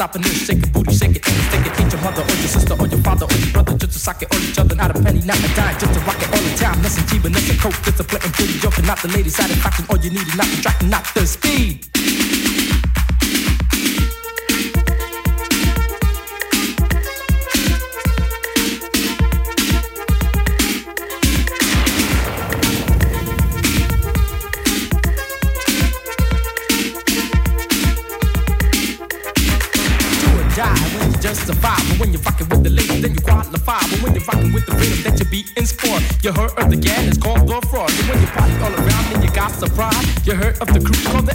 [0.00, 1.76] stopping this, shaking booty, shake it, stick it.
[1.76, 4.22] Ain't your mother or your sister or your father or your brother, just to sock
[4.22, 6.40] it on each other, not a penny, not a dime, just to rock it all
[6.40, 6.80] the time.
[6.80, 9.84] Nothing cheap, nothing coke, just a play booty joking, not the lady satisfaction.
[9.92, 10.79] All you need is not the track,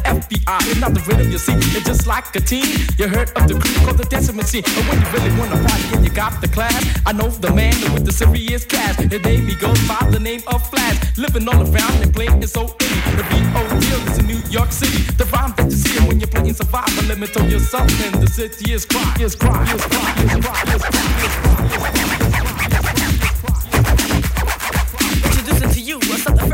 [0.06, 0.80] FBI.
[0.80, 2.66] Not the rhythm you see, it's just like a team.
[2.98, 4.64] You heard of the crew called the dancing machine.
[4.64, 7.76] But when you really wanna party and you got the class, I know the man
[7.94, 8.96] with the serious cash.
[8.98, 11.18] His name he goes by the name of Flash.
[11.18, 13.02] Living all around and playing is so easy.
[13.18, 13.62] The B.O.
[13.80, 15.04] deal is in New York City.
[15.18, 17.04] The rhyme that you see when you're playing survival.
[17.06, 18.12] Let me tell you something.
[18.20, 22.15] The city is cry, is cry, is cry, is cry, is cry,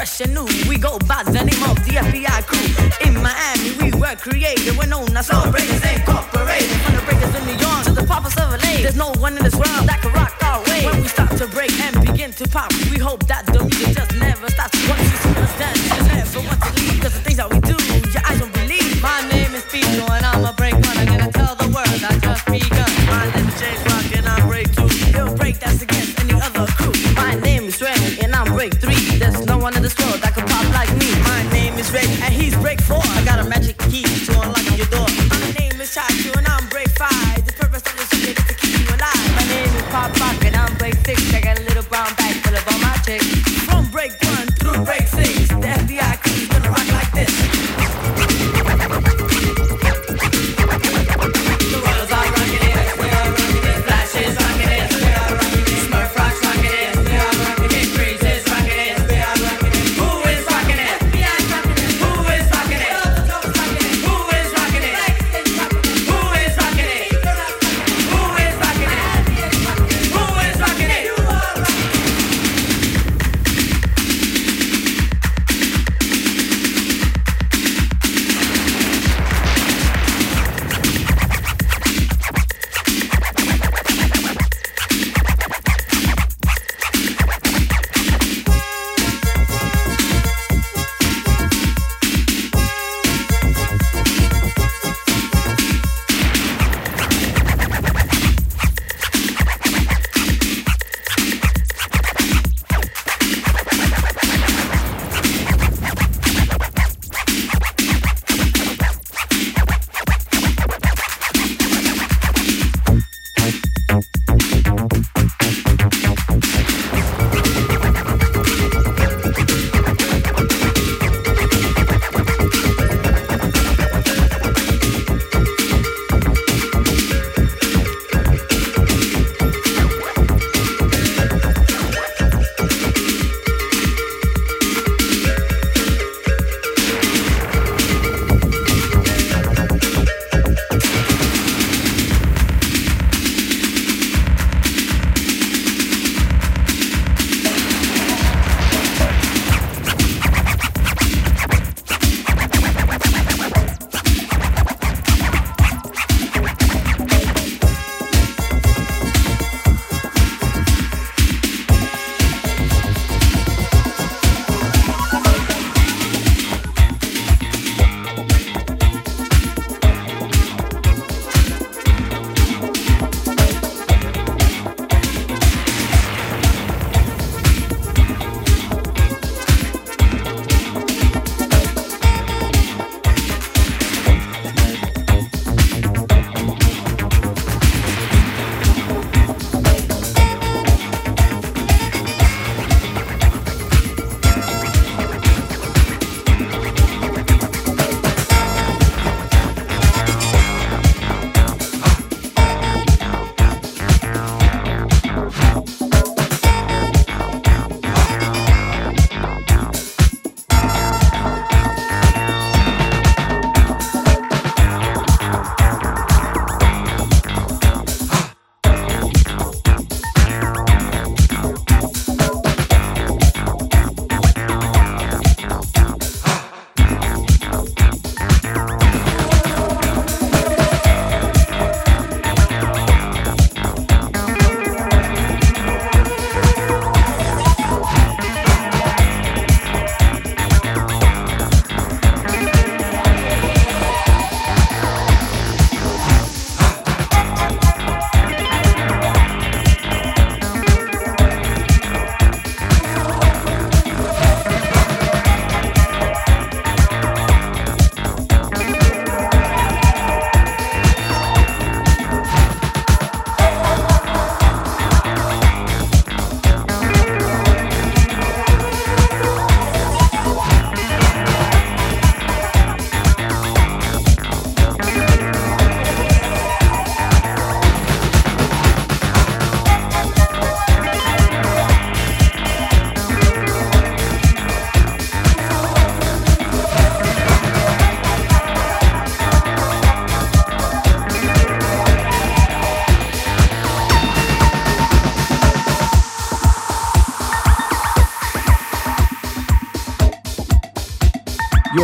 [0.02, 0.46] fresh and new.
[0.68, 2.66] We go by the name of the FBI crew.
[3.06, 4.76] In Miami, we were created.
[4.76, 6.74] We're known as Breakers Incorporated.
[6.82, 8.82] From the breakers in New York to the poppers of LA.
[8.82, 10.86] There's no one in this world that can rock our way.
[10.86, 14.14] When we start to break and begin to pop, we hope that the music just
[14.18, 14.74] never stops.
[14.90, 17.02] Once you see us dance, you never want to leave.
[17.02, 17.81] Cause the things that we do,
[29.62, 31.14] one in this world that could pop like me.
[31.22, 32.98] My name is Ray, and he's Break 4.
[32.98, 35.06] I got a magic key to unlock your door.
[35.30, 37.46] My name is Chachu, and I'm Break 5.
[37.46, 39.30] The purpose of this shit is to keep you alive.
[39.38, 41.34] My name is Pop Rock, and I'm Break 6.
[41.36, 43.30] I got a little brown bag full of all my chicks.
[43.70, 45.21] From Break 1 through Break 6.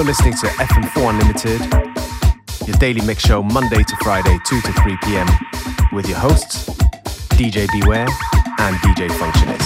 [0.07, 5.27] Listening to FM4 Unlimited, your daily mix show Monday to Friday, 2 to 3 p.m.
[5.91, 6.69] with your hosts,
[7.35, 8.07] DJ Beware
[8.59, 9.56] and DJ Functionist.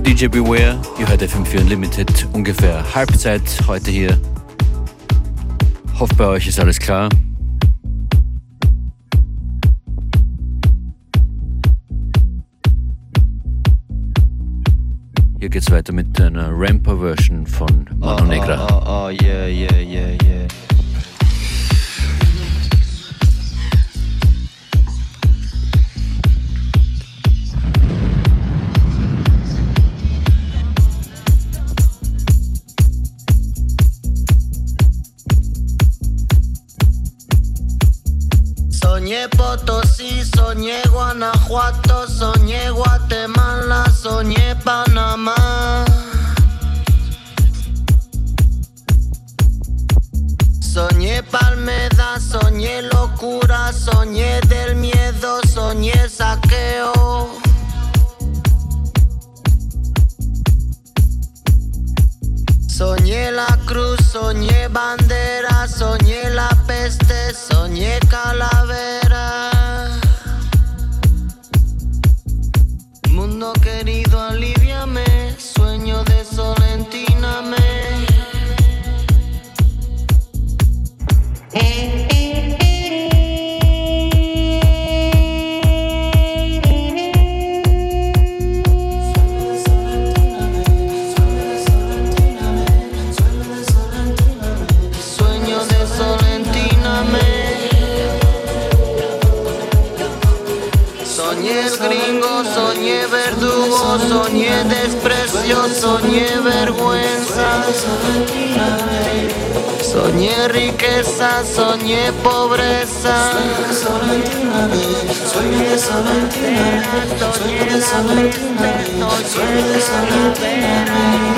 [0.00, 4.18] DJ Beware, ihr hört FM4 Unlimited, ungefähr Halbzeit heute hier.
[5.98, 7.08] Hoffe bei euch ist alles klar.
[15.38, 18.66] Hier geht's weiter mit einer Ramper-Version von Mano Negra.
[18.68, 20.16] Oh, oh, oh, oh, yeah, yeah, yeah,
[40.62, 40.86] yeah.
[40.96, 45.84] Guanajuato, soñé Guatemala, soñé Panamá.
[50.60, 57.30] Soñé Palmeda, soñé locura, soñé del miedo, soñé saqueo.
[62.68, 69.55] Soñé la cruz, soñé bandera, soñé la peste, soñé calavera.
[73.36, 75.04] Mundo querido, aliviame.
[75.36, 77.05] Sueño de solentíname.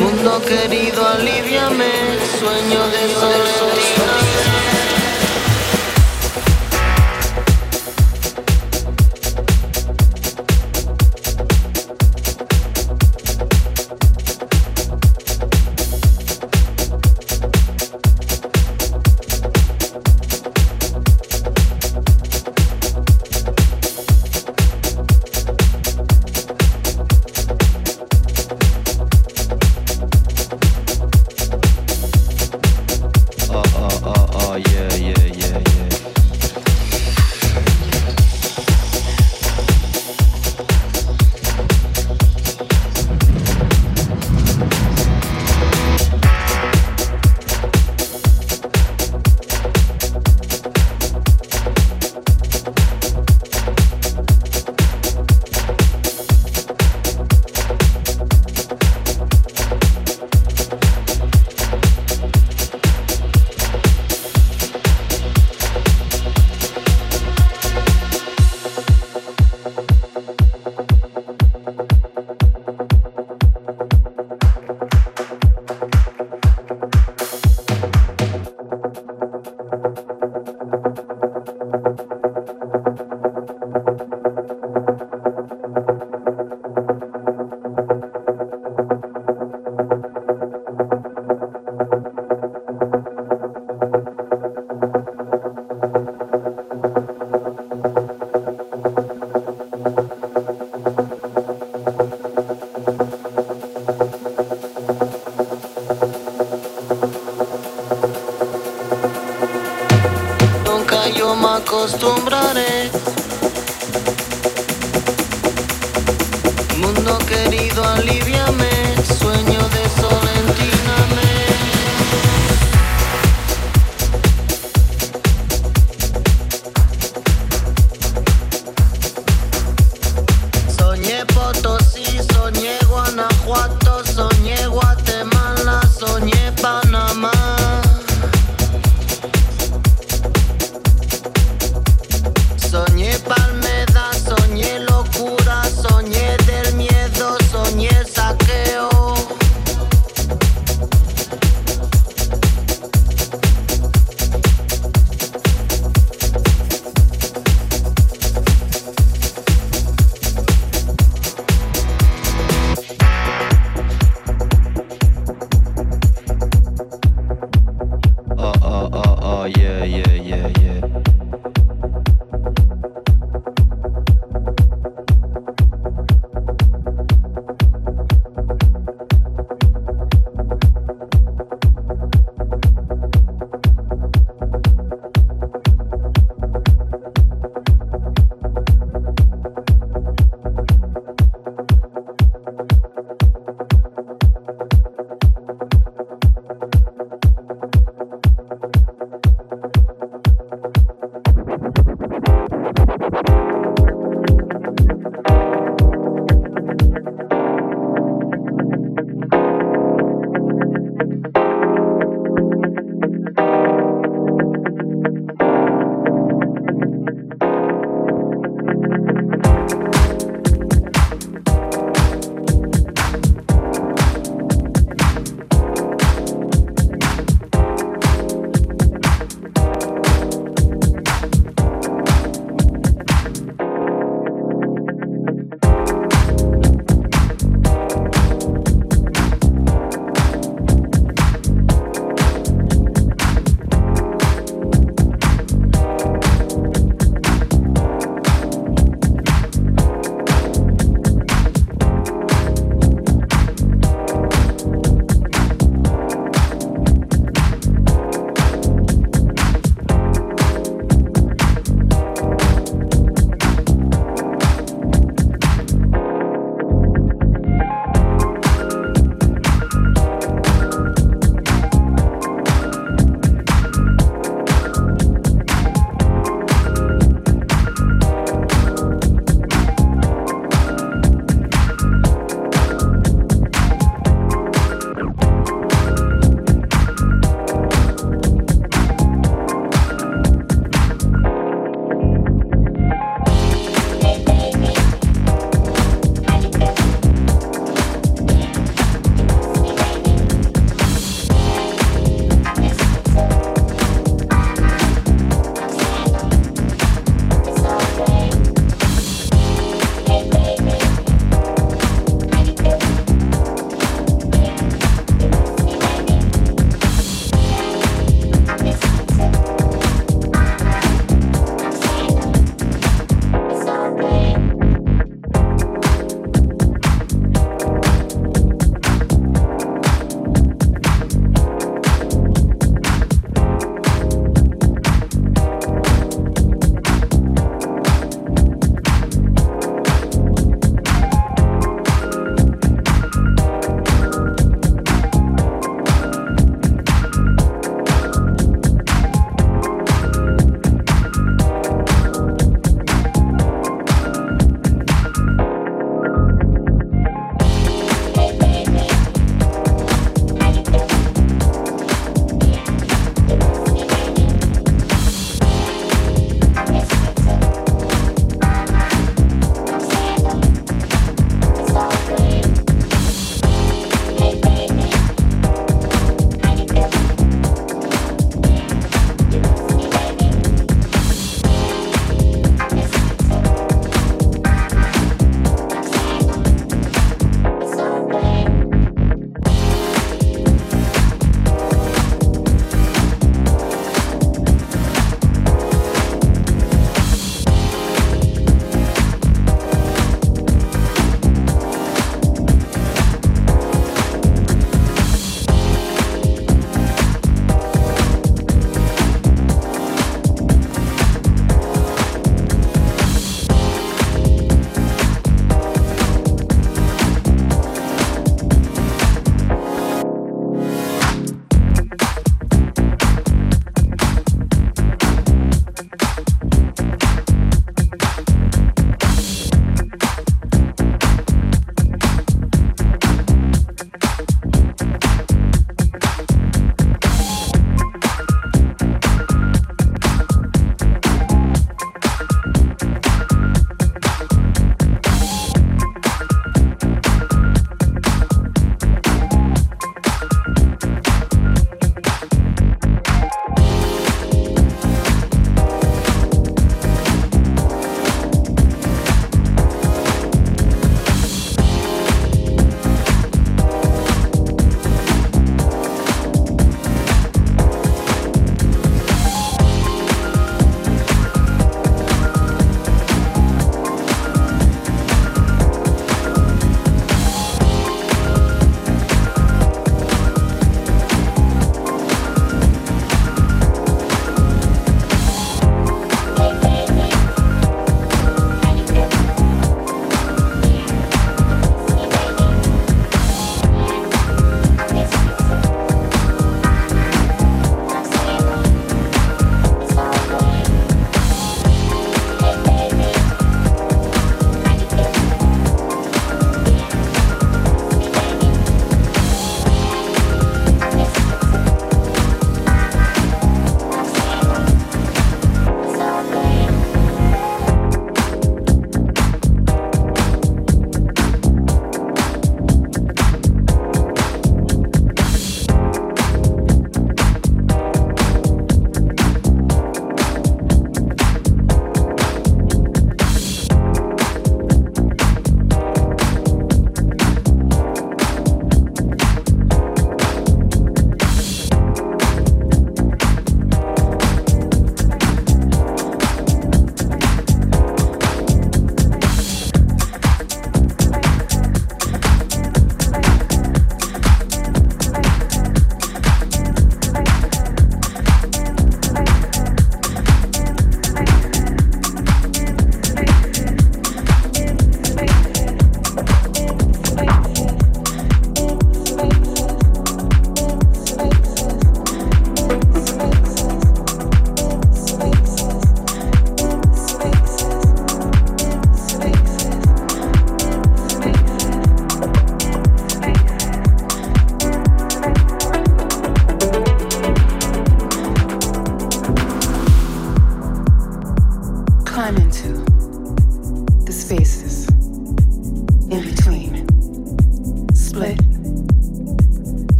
[0.00, 4.51] Mundo querido, aliviame, sueño de soledad.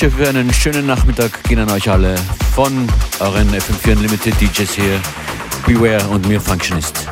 [0.00, 2.14] Wünsche für einen schönen Nachmittag gehen an euch alle
[2.54, 2.86] von
[3.18, 5.00] euren FM4 Unlimited DJs hier.
[5.66, 7.07] Beware und mir Functionist.